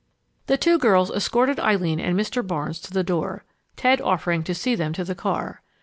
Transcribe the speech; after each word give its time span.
The 0.47 0.57
two 0.57 0.79
girls 0.79 1.11
escorted 1.11 1.59
Eileen 1.59 1.99
and 1.99 2.19
Mr. 2.19 2.41
Barnes 2.47 2.79
to 2.79 2.91
the 2.91 3.03
door, 3.03 3.43
Ted 3.75 4.01
offering 4.01 4.41
to 4.45 4.55
see 4.55 4.73
them 4.73 4.93
to 4.93 5.03
the 5.03 5.13
car. 5.13 5.61